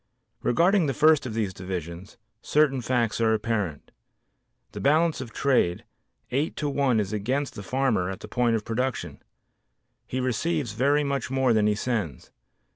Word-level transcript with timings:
Regarding 0.41 0.87
the 0.87 0.95
first 0.95 1.27
of 1.27 1.35
these 1.35 1.53
divisions, 1.53 2.17
certain 2.41 2.81
facts 2.81 3.21
are 3.21 3.35
apparent. 3.35 3.91
The 4.71 4.79
balance 4.81 5.21
of 5.21 5.31
trade, 5.31 5.83
eight 6.31 6.55
to 6.55 6.67
one 6.67 6.99
is 6.99 7.13
against 7.13 7.53
the 7.53 7.61
farmer 7.61 8.09
at 8.09 8.21
the 8.21 8.27
point 8.27 8.55
of 8.55 8.65
production; 8.65 9.21
he 10.07 10.19
receives 10.19 10.71
very 10.71 11.03
much 11.03 11.29
more 11.29 11.53
than 11.53 11.67
he 11.67 11.75
sends. 11.75 12.31